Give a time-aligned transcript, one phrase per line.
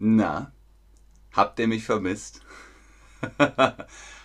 [0.00, 0.52] Na,
[1.32, 2.42] habt ihr mich vermisst?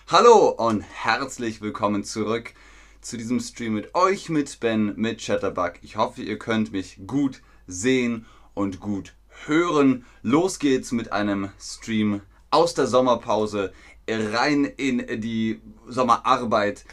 [0.06, 2.52] Hallo und herzlich willkommen zurück
[3.00, 5.72] zu diesem Stream mit euch, mit Ben, mit Chatterbug.
[5.82, 9.16] Ich hoffe, ihr könnt mich gut sehen und gut
[9.46, 10.06] hören.
[10.22, 12.20] Los geht's mit einem Stream
[12.52, 13.72] aus der Sommerpause
[14.08, 16.84] rein in die Sommerarbeit.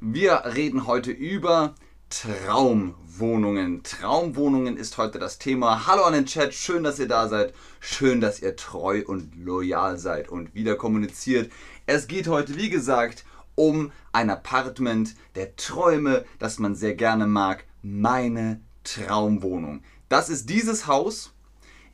[0.00, 1.76] Wir reden heute über
[2.22, 3.82] Traumwohnungen.
[3.82, 5.88] Traumwohnungen ist heute das Thema.
[5.88, 7.52] Hallo an den Chat, schön, dass ihr da seid.
[7.80, 11.50] Schön, dass ihr treu und loyal seid und wieder kommuniziert.
[11.86, 13.24] Es geht heute, wie gesagt,
[13.56, 17.64] um ein Apartment der Träume, das man sehr gerne mag.
[17.82, 19.82] Meine Traumwohnung.
[20.08, 21.32] Das ist dieses Haus.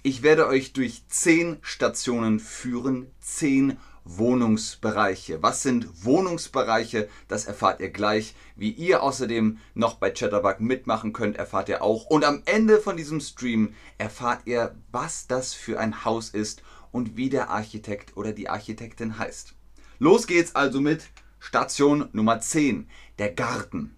[0.02, 5.42] Ich werde euch durch zehn Stationen führen, zehn Wohnungsbereiche.
[5.42, 7.08] Was sind Wohnungsbereiche?
[7.28, 8.34] Das erfahrt ihr gleich.
[8.56, 12.06] Wie ihr außerdem noch bei Chatterbug mitmachen könnt, erfahrt ihr auch.
[12.06, 17.16] Und am Ende von diesem Stream erfahrt ihr, was das für ein Haus ist und
[17.16, 19.55] wie der Architekt oder die Architektin heißt.
[19.98, 21.05] Los geht's also mit
[21.38, 22.88] Station Nummer 10,
[23.19, 23.97] der Garten.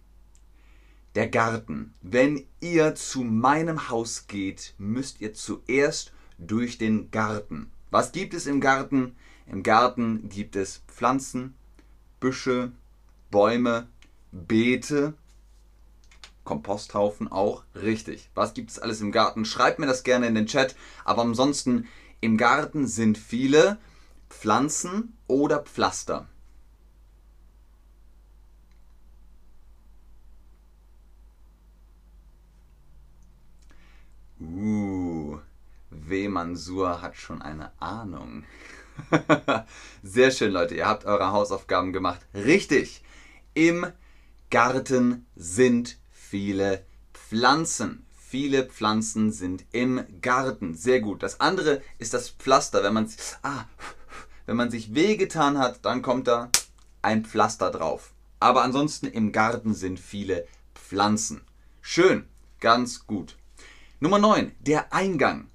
[1.14, 1.94] Der Garten.
[2.00, 7.70] Wenn ihr zu meinem Haus geht, müsst ihr zuerst durch den Garten.
[7.90, 9.14] Was gibt es im Garten?
[9.46, 11.54] Im Garten gibt es Pflanzen,
[12.20, 12.72] Büsche,
[13.30, 13.88] Bäume,
[14.30, 15.14] Beete,
[16.44, 17.64] Komposthaufen auch.
[17.74, 18.30] Richtig.
[18.34, 19.44] Was gibt es alles im Garten?
[19.44, 20.74] Schreibt mir das gerne in den Chat.
[21.04, 21.88] Aber ansonsten,
[22.20, 23.78] im Garten sind viele
[24.28, 26.28] Pflanzen oder Pflaster.
[34.40, 35.38] Uh,
[35.90, 36.28] W.
[36.28, 38.44] Mansur hat schon eine Ahnung.
[40.02, 40.74] Sehr schön, Leute.
[40.74, 42.20] Ihr habt eure Hausaufgaben gemacht.
[42.34, 43.02] Richtig.
[43.54, 43.86] Im
[44.50, 48.06] Garten sind viele Pflanzen.
[48.16, 50.74] Viele Pflanzen sind im Garten.
[50.74, 51.22] Sehr gut.
[51.22, 52.83] Das andere ist das Pflaster.
[52.83, 53.11] Wenn man,
[53.42, 53.64] ah,
[54.46, 56.50] wenn man sich wehgetan hat, dann kommt da
[57.02, 58.12] ein Pflaster drauf.
[58.40, 61.42] Aber ansonsten im Garten sind viele Pflanzen.
[61.80, 62.27] Schön.
[62.61, 63.36] Ganz gut.
[64.00, 64.52] Nummer 9.
[64.61, 65.48] Der Eingang.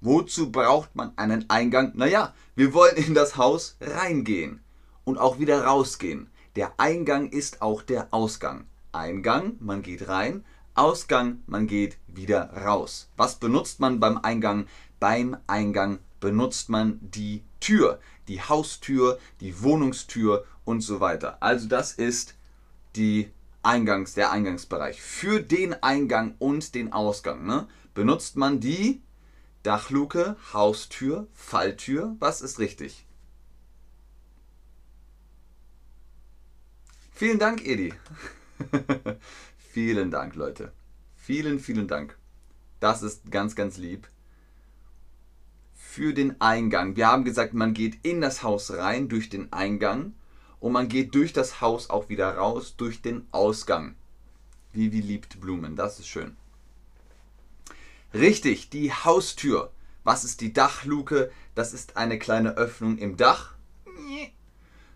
[0.00, 1.92] Wozu braucht man einen Eingang?
[1.94, 4.60] Naja, wir wollen in das Haus reingehen
[5.04, 6.30] und auch wieder rausgehen.
[6.54, 8.66] Der Eingang ist auch der Ausgang.
[8.92, 10.44] Eingang, man geht rein,
[10.74, 13.08] Ausgang, man geht wieder raus.
[13.16, 14.66] Was benutzt man beim Eingang?
[15.00, 17.98] Beim Eingang benutzt man die Tür,
[18.28, 21.38] die Haustür, die Wohnungstür und so weiter.
[21.40, 22.34] Also das ist
[22.94, 23.30] die
[23.62, 25.02] Eingangs, der Eingangsbereich.
[25.02, 29.02] Für den Eingang und den Ausgang ne, benutzt man die
[29.62, 32.16] Dachluke, Haustür, Falltür.
[32.20, 33.06] Was ist richtig?
[37.12, 37.92] Vielen Dank, Edi.
[39.58, 40.72] vielen Dank, Leute.
[41.16, 42.16] Vielen, vielen Dank.
[42.78, 44.08] Das ist ganz, ganz lieb.
[45.74, 46.94] Für den Eingang.
[46.94, 50.14] Wir haben gesagt, man geht in das Haus rein durch den Eingang
[50.60, 53.96] und man geht durch das Haus auch wieder raus durch den Ausgang.
[54.72, 56.36] Vivi liebt Blumen, das ist schön.
[58.14, 59.70] Richtig, die Haustür.
[60.04, 61.30] Was ist die Dachluke?
[61.54, 63.54] Das ist eine kleine Öffnung im Dach.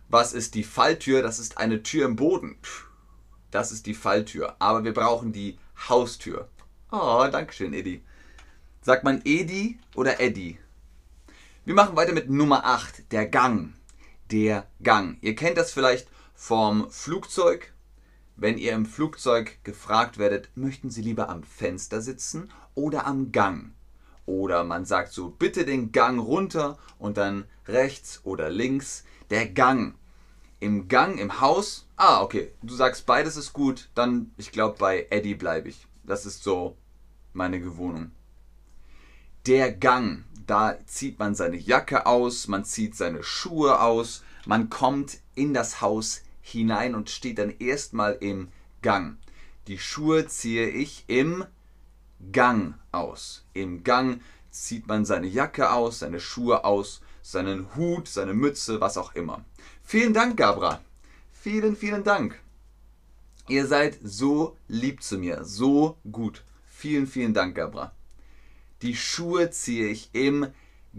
[0.09, 1.23] Was ist die Falltür?
[1.23, 2.57] Das ist eine Tür im Boden.
[3.51, 4.57] Das ist die Falltür.
[4.59, 5.59] Aber wir brauchen die
[5.89, 6.49] Haustür.
[6.91, 8.03] Oh, Dankeschön, Edi.
[8.81, 10.59] Sagt man Edi oder Eddie?
[11.65, 13.75] Wir machen weiter mit Nummer 8, der Gang.
[14.31, 15.19] Der Gang.
[15.21, 17.73] Ihr kennt das vielleicht vom Flugzeug.
[18.37, 23.73] Wenn ihr im Flugzeug gefragt werdet, möchten Sie lieber am Fenster sitzen oder am Gang.
[24.25, 29.05] Oder man sagt so, bitte den Gang runter und dann rechts oder links.
[29.31, 29.95] Der Gang.
[30.61, 31.89] Im Gang, im Haus.
[31.97, 32.53] Ah, okay.
[32.63, 33.91] Du sagst, beides ist gut.
[33.95, 35.87] Dann, ich glaube, bei Eddie bleibe ich.
[36.05, 36.77] Das ist so
[37.33, 38.13] meine Gewohnung.
[39.47, 40.25] Der Gang.
[40.47, 45.81] Da zieht man seine Jacke aus, man zieht seine Schuhe aus, man kommt in das
[45.81, 48.49] Haus hinein und steht dann erstmal im
[48.83, 49.17] Gang.
[49.69, 51.47] Die Schuhe ziehe ich im
[52.33, 53.45] Gang aus.
[53.55, 54.21] Im Gang
[54.51, 59.45] zieht man seine Jacke aus, seine Schuhe aus, seinen Hut, seine Mütze, was auch immer.
[59.83, 60.81] Vielen Dank, Gabra.
[61.33, 62.39] Vielen, vielen Dank.
[63.49, 66.45] Ihr seid so lieb zu mir, so gut.
[66.67, 67.93] Vielen, vielen Dank, Gabra.
[68.83, 70.49] Die Schuhe ziehe ich im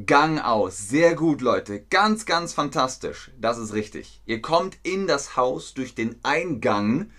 [0.07, 0.89] Gang aus.
[0.89, 1.79] Sehr gut, Leute.
[1.79, 3.29] Ganz, ganz fantastisch.
[3.39, 4.23] Das ist richtig.
[4.25, 7.11] Ihr kommt in das Haus durch den Eingang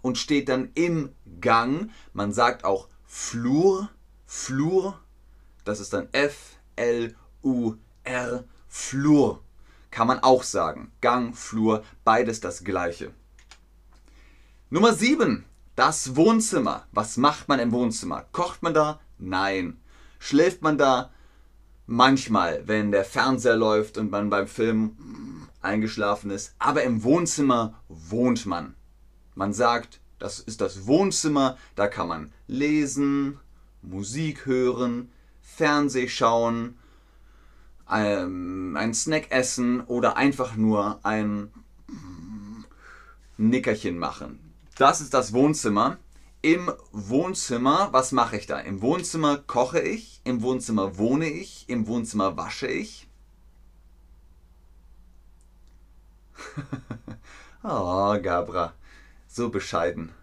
[0.00, 1.90] und steht dann im Gang.
[2.12, 3.90] Man sagt auch Flur,
[4.26, 5.00] Flur,
[5.64, 7.74] das ist dann F, L, U,
[8.04, 9.42] R, Flur.
[9.90, 10.92] Kann man auch sagen.
[11.00, 13.12] Gang, Flur, beides das gleiche.
[14.70, 15.44] Nummer 7.
[15.74, 16.86] Das Wohnzimmer.
[16.92, 18.26] Was macht man im Wohnzimmer?
[18.30, 19.00] Kocht man da?
[19.18, 19.80] Nein.
[20.20, 21.10] Schläft man da?
[21.92, 24.94] Manchmal, wenn der Fernseher läuft und man beim Film
[25.60, 26.54] eingeschlafen ist.
[26.60, 28.76] Aber im Wohnzimmer wohnt man.
[29.34, 33.40] Man sagt, das ist das Wohnzimmer, da kann man lesen,
[33.82, 35.10] Musik hören,
[35.42, 36.78] Fernseh schauen,
[37.90, 41.50] ähm, einen Snack essen oder einfach nur ein
[43.36, 44.38] Nickerchen machen.
[44.76, 45.98] Das ist das Wohnzimmer.
[46.42, 48.58] Im Wohnzimmer, was mache ich da?
[48.60, 53.06] Im Wohnzimmer koche ich, im Wohnzimmer wohne ich, im Wohnzimmer wasche ich.
[57.62, 58.72] oh, Gabra,
[59.28, 60.14] so bescheiden.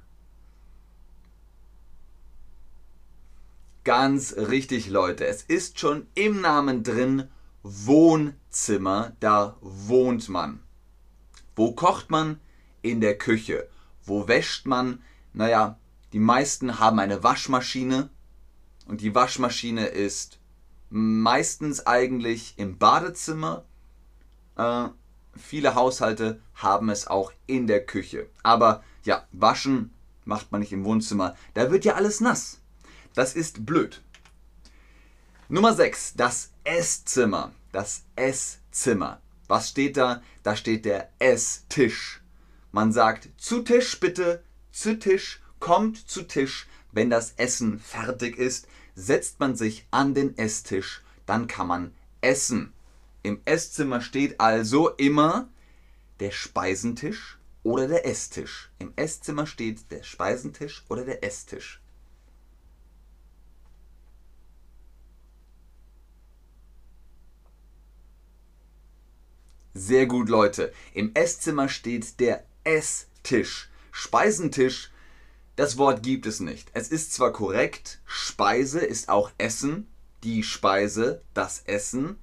[3.83, 5.25] Ganz richtig, Leute.
[5.27, 7.29] Es ist schon im Namen drin
[7.63, 9.15] Wohnzimmer.
[9.19, 10.61] Da wohnt man.
[11.55, 12.41] Wo kocht man?
[12.81, 13.69] In der Küche.
[14.03, 15.01] Wo wäscht man?
[15.31, 15.77] Naja,
[16.13, 18.09] die meisten haben eine Waschmaschine.
[18.85, 20.39] Und die Waschmaschine ist
[20.89, 23.65] meistens eigentlich im Badezimmer.
[24.55, 24.87] Äh,
[25.35, 28.29] viele Haushalte haben es auch in der Küche.
[28.43, 29.93] Aber ja, waschen
[30.25, 31.35] macht man nicht im Wohnzimmer.
[31.53, 32.59] Da wird ja alles nass.
[33.13, 34.01] Das ist blöd.
[35.49, 37.51] Nummer 6, das Esszimmer.
[37.71, 39.21] Das Esszimmer.
[39.47, 40.21] Was steht da?
[40.43, 42.21] Da steht der Esstisch.
[42.71, 46.67] Man sagt zu Tisch bitte, zu Tisch, kommt zu Tisch.
[46.91, 52.73] Wenn das Essen fertig ist, setzt man sich an den Esstisch, dann kann man essen.
[53.23, 55.49] Im Esszimmer steht also immer
[56.19, 58.71] der Speisentisch oder der Esstisch.
[58.79, 61.81] Im Esszimmer steht der Speisentisch oder der Esstisch.
[69.73, 70.73] Sehr gut, Leute.
[70.93, 73.69] Im Esszimmer steht der Esstisch.
[73.91, 74.91] Speisentisch,
[75.57, 76.69] das Wort gibt es nicht.
[76.73, 79.87] Es ist zwar korrekt, Speise ist auch Essen,
[80.23, 82.17] die Speise, das Essen,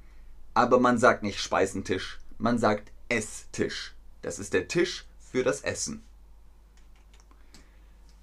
[0.54, 3.94] aber man sagt nicht Speisentisch, man sagt Esstisch.
[4.22, 6.02] Das ist der Tisch für das Essen.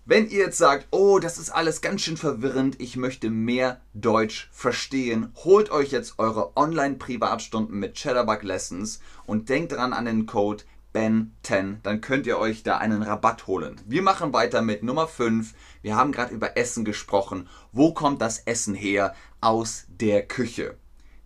[0.05, 4.49] Wenn ihr jetzt sagt, oh, das ist alles ganz schön verwirrend, ich möchte mehr Deutsch
[4.51, 10.63] verstehen, holt euch jetzt eure Online-Privatstunden mit Cheddarbug Lessons und denkt dran an den Code
[10.93, 13.79] BEN10, dann könnt ihr euch da einen Rabatt holen.
[13.85, 15.53] Wir machen weiter mit Nummer 5.
[15.81, 17.47] Wir haben gerade über Essen gesprochen.
[17.71, 19.15] Wo kommt das Essen her?
[19.39, 20.75] Aus der Küche.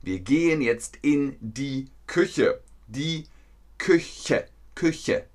[0.02, 2.62] Wir gehen jetzt in die Küche.
[2.88, 3.26] Die
[3.78, 4.46] Küche.
[4.76, 5.26] Küche.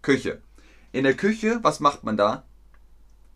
[0.00, 0.40] Küche.
[0.92, 2.44] In der Küche, was macht man da?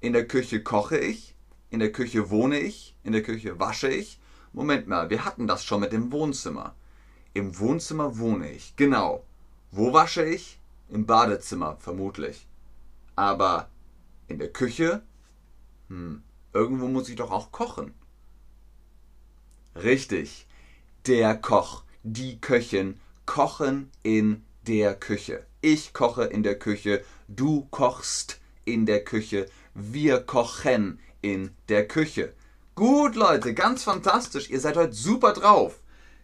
[0.01, 1.35] In der Küche koche ich,
[1.71, 4.21] in der Küche wohne ich, in der Küche wasche ich.
[4.53, 6.75] Moment mal, wir hatten das schon mit dem Wohnzimmer.
[7.35, 9.25] Im Wohnzimmer wohne ich, genau.
[9.71, 10.61] Wo wasche ich?
[10.89, 12.47] Im Badezimmer, vermutlich.
[13.17, 13.69] Aber
[14.27, 15.03] in der Küche?
[15.89, 16.23] Hm,
[16.53, 17.95] irgendwo muss ich doch auch kochen.
[19.75, 20.47] Richtig.
[21.07, 25.45] Der Koch, die Köchin kochen in der Küche.
[25.61, 32.33] Ich koche in der Küche, du kochst in der Küche, wir kochen in der Küche.
[32.75, 34.51] Gut, Leute, ganz fantastisch.
[34.51, 35.81] Ihr seid heute super drauf.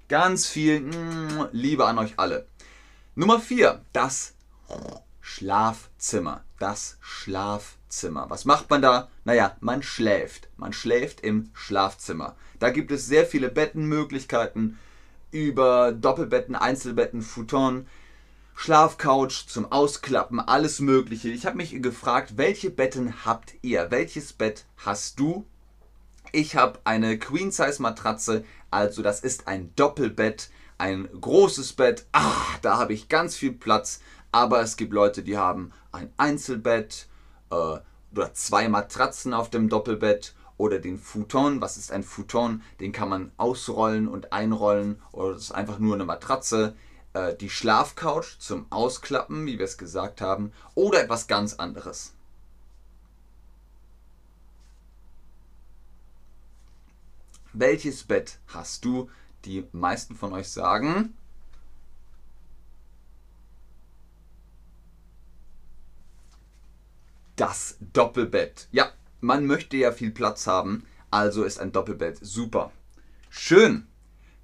[0.09, 2.47] Ganz viel mm, Liebe an euch alle.
[3.17, 4.35] Nummer 4, das
[5.21, 6.43] Schlafzimmer.
[6.59, 8.29] Das Schlafzimmer.
[8.29, 9.09] Was macht man da?
[9.23, 10.49] Naja, man schläft.
[10.57, 12.35] Man schläft im Schlafzimmer.
[12.59, 14.81] Da gibt es sehr viele Bettenmöglichkeiten
[15.31, 17.87] über Doppelbetten, Einzelbetten, Futon.
[18.57, 21.29] Schlafcouch zum Ausklappen, alles Mögliche.
[21.29, 23.93] Ich habe mich gefragt, welche Betten habt ihr?
[23.93, 25.47] Welches Bett hast du?
[26.33, 32.07] Ich habe eine Queen-Size-Matratze, also das ist ein Doppelbett, ein großes Bett.
[32.13, 34.01] Ach, da habe ich ganz viel Platz.
[34.33, 37.07] Aber es gibt Leute, die haben ein Einzelbett
[37.51, 37.55] äh,
[38.13, 41.61] oder zwei Matratzen auf dem Doppelbett oder den Futon.
[41.61, 42.63] Was ist ein Futon?
[42.81, 46.75] Den kann man ausrollen und einrollen oder das ist einfach nur eine Matratze.
[47.13, 52.13] Äh, die Schlafcouch zum Ausklappen, wie wir es gesagt haben, oder etwas ganz anderes.
[57.53, 59.09] Welches Bett hast du?
[59.45, 61.15] Die meisten von euch sagen.
[67.37, 68.69] Das Doppelbett.
[68.71, 72.71] Ja, man möchte ja viel Platz haben, also ist ein Doppelbett super.
[73.31, 73.87] Schön.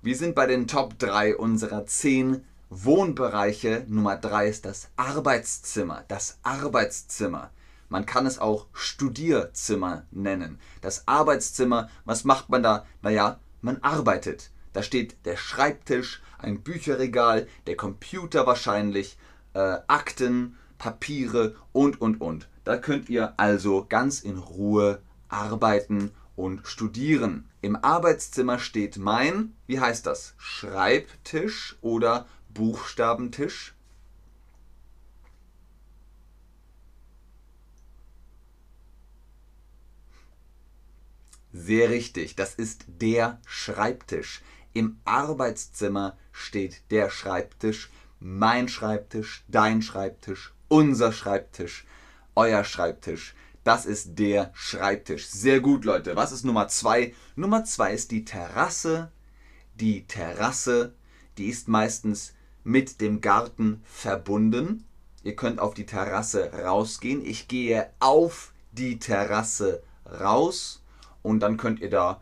[0.02, 3.84] Wir sind bei den Top 3 unserer 10 Wohnbereiche.
[3.88, 6.04] Nummer drei ist das Arbeitszimmer.
[6.06, 7.50] Das Arbeitszimmer.
[7.88, 10.60] Man kann es auch Studierzimmer nennen.
[10.80, 12.86] Das Arbeitszimmer, was macht man da?
[13.02, 14.50] Naja, man arbeitet.
[14.72, 19.18] Da steht der Schreibtisch, ein Bücherregal, der Computer wahrscheinlich,
[19.54, 22.48] äh, Akten, Papiere und, und, und.
[22.64, 27.48] Da könnt ihr also ganz in Ruhe arbeiten und studieren.
[27.60, 30.34] Im Arbeitszimmer steht mein, wie heißt das?
[30.38, 33.74] Schreibtisch oder Buchstabentisch?
[41.52, 44.40] Sehr richtig, das ist der Schreibtisch.
[44.72, 51.86] Im Arbeitszimmer steht der Schreibtisch, mein Schreibtisch, dein Schreibtisch, unser Schreibtisch,
[52.36, 53.34] euer Schreibtisch.
[53.64, 55.26] Das ist der Schreibtisch.
[55.26, 56.16] Sehr gut, Leute.
[56.16, 57.14] Was ist Nummer zwei?
[57.36, 59.10] Nummer zwei ist die Terrasse.
[59.74, 60.94] Die Terrasse,
[61.36, 62.34] die ist meistens
[62.64, 64.84] mit dem Garten verbunden.
[65.22, 67.24] Ihr könnt auf die Terrasse rausgehen.
[67.24, 70.82] Ich gehe auf die Terrasse raus
[71.22, 72.20] und dann könnt ihr da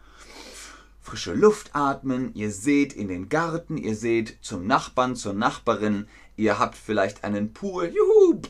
[1.09, 6.59] frische Luft atmen, ihr seht in den Garten, ihr seht zum Nachbarn, zur Nachbarin, ihr
[6.59, 8.43] habt vielleicht einen Pool, juhu,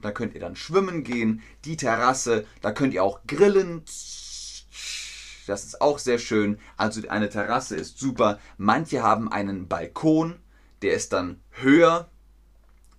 [0.00, 3.82] da könnt ihr dann schwimmen gehen, die Terrasse, da könnt ihr auch grillen,
[5.46, 10.36] das ist auch sehr schön, also eine Terrasse ist super, manche haben einen Balkon,
[10.80, 12.08] der ist dann höher,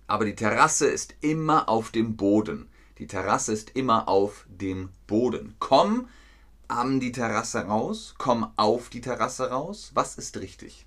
[0.06, 2.68] aber die Terrasse ist immer auf dem Boden.
[2.98, 5.56] Die Terrasse ist immer auf dem Boden.
[5.58, 6.06] Komm,
[6.68, 9.90] an die Terrasse raus, komm auf die Terrasse raus.
[9.94, 10.86] Was ist richtig?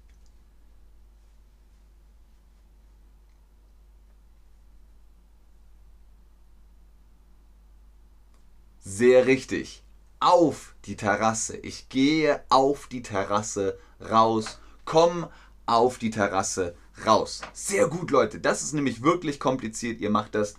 [8.79, 9.84] Sehr richtig.
[10.19, 11.57] Auf die Terrasse.
[11.57, 14.60] Ich gehe auf die Terrasse raus.
[14.86, 15.27] Komm
[15.65, 17.41] auf die Terrasse raus.
[17.53, 18.39] Sehr gut, Leute.
[18.39, 20.00] Das ist nämlich wirklich kompliziert.
[20.00, 20.55] Ihr macht das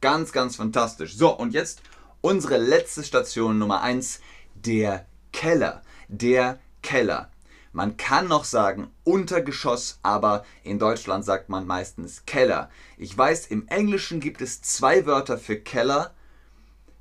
[0.00, 1.16] ganz, ganz fantastisch.
[1.16, 1.80] So, und jetzt
[2.20, 4.20] unsere letzte Station Nummer 1
[4.66, 5.82] der Keller.
[6.08, 7.30] Der Keller.
[7.72, 12.70] Man kann noch sagen Untergeschoss, aber in Deutschland sagt man meistens Keller.
[12.96, 16.14] Ich weiß, im Englischen gibt es zwei Wörter für Keller.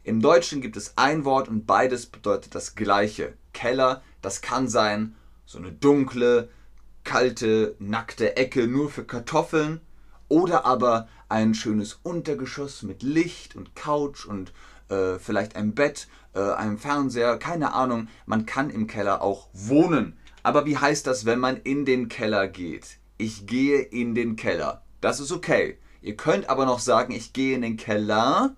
[0.03, 3.33] Im Deutschen gibt es ein Wort und beides bedeutet das gleiche.
[3.53, 6.49] Keller, das kann sein so eine dunkle,
[7.03, 9.79] kalte, nackte Ecke nur für Kartoffeln
[10.27, 14.51] oder aber ein schönes Untergeschoss mit Licht und Couch und
[14.89, 18.07] äh, vielleicht ein Bett, äh, einem Fernseher, keine Ahnung.
[18.25, 20.17] Man kann im Keller auch wohnen.
[20.43, 22.99] Aber wie heißt das, wenn man in den Keller geht?
[23.17, 24.83] Ich gehe in den Keller.
[25.01, 25.77] Das ist okay.
[26.01, 28.55] Ihr könnt aber noch sagen, ich gehe in den Keller.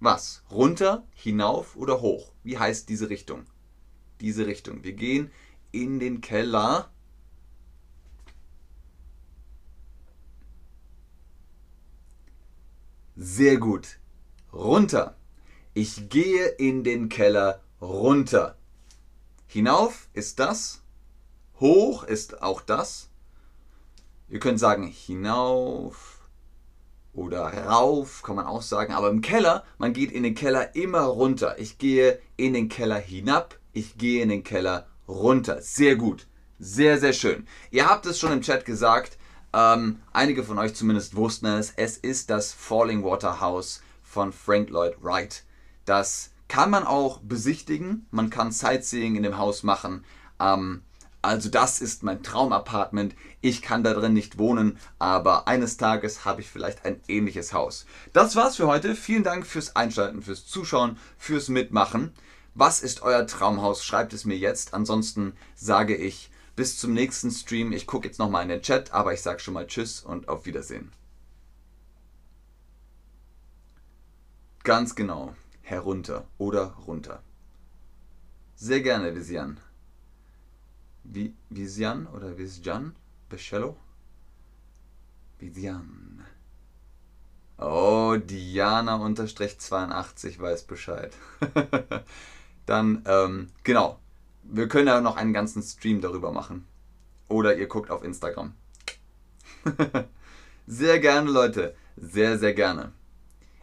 [0.00, 0.42] Was?
[0.50, 2.32] Runter, hinauf oder hoch?
[2.42, 3.46] Wie heißt diese Richtung?
[4.20, 4.84] Diese Richtung.
[4.84, 5.30] Wir gehen
[5.72, 6.90] in den Keller.
[13.16, 13.98] Sehr gut.
[14.52, 15.16] Runter.
[15.76, 18.56] Ich gehe in den Keller runter.
[19.48, 20.82] Hinauf ist das.
[21.58, 23.10] Hoch ist auch das.
[24.28, 26.28] Ihr könnt sagen hinauf
[27.12, 28.92] oder rauf, kann man auch sagen.
[28.92, 31.58] Aber im Keller, man geht in den Keller immer runter.
[31.58, 33.58] Ich gehe in den Keller hinab.
[33.72, 35.60] Ich gehe in den Keller runter.
[35.60, 36.28] Sehr gut.
[36.60, 37.48] Sehr, sehr schön.
[37.72, 39.18] Ihr habt es schon im Chat gesagt.
[39.52, 41.72] Ähm, einige von euch zumindest wussten es.
[41.76, 45.42] Es ist das Falling Water House von Frank Lloyd Wright.
[45.84, 48.06] Das kann man auch besichtigen.
[48.10, 50.04] Man kann Sightseeing in dem Haus machen.
[50.40, 50.82] Ähm,
[51.22, 53.14] also das ist mein Traumapartment.
[53.40, 57.86] Ich kann da drin nicht wohnen, aber eines Tages habe ich vielleicht ein ähnliches Haus.
[58.12, 58.94] Das war's für heute.
[58.94, 62.12] Vielen Dank fürs Einschalten, fürs Zuschauen, fürs Mitmachen.
[62.54, 63.84] Was ist euer Traumhaus?
[63.84, 64.74] Schreibt es mir jetzt.
[64.74, 67.72] Ansonsten sage ich bis zum nächsten Stream.
[67.72, 70.44] Ich gucke jetzt nochmal in den Chat, aber ich sage schon mal Tschüss und auf
[70.44, 70.92] Wiedersehen.
[74.62, 75.34] Ganz genau
[75.64, 77.22] herunter oder runter.
[78.54, 79.58] Sehr gerne, Visian.
[81.02, 82.94] Vi Visian oder Visjan?
[83.28, 83.76] Becello?
[85.38, 86.24] Visian.
[87.58, 91.12] Oh, Diana-82 weiß Bescheid.
[92.66, 94.00] Dann, ähm, genau.
[94.42, 96.66] Wir können ja noch einen ganzen Stream darüber machen.
[97.28, 98.54] Oder ihr guckt auf Instagram.
[100.66, 101.74] sehr gerne, Leute.
[101.96, 102.92] Sehr, sehr gerne.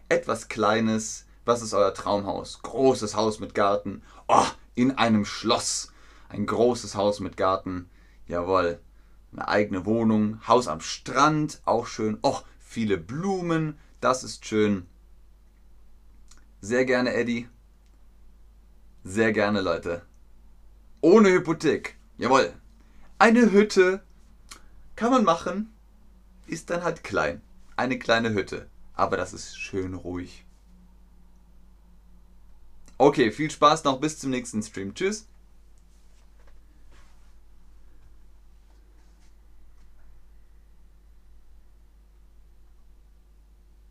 [0.09, 2.61] Etwas Kleines, was ist euer Traumhaus?
[2.61, 4.03] Großes Haus mit Garten.
[4.27, 4.45] Oh,
[4.75, 5.91] in einem Schloss.
[6.29, 7.89] Ein großes Haus mit Garten.
[8.27, 8.79] Jawohl.
[9.33, 10.39] Eine eigene Wohnung.
[10.47, 11.61] Haus am Strand.
[11.65, 12.19] Auch schön.
[12.21, 13.77] Oh, viele Blumen.
[13.99, 14.87] Das ist schön.
[16.61, 17.49] Sehr gerne, Eddie.
[19.03, 20.03] Sehr gerne, Leute.
[21.01, 21.97] Ohne Hypothek.
[22.17, 22.53] Jawohl.
[23.17, 24.03] Eine Hütte.
[24.95, 25.73] Kann man machen.
[26.45, 27.41] Ist dann halt klein.
[27.75, 28.69] Eine kleine Hütte.
[28.93, 30.45] Aber das ist schön ruhig.
[33.01, 34.93] Okay, viel Spaß noch bis zum nächsten Stream.
[34.93, 35.27] Tschüss.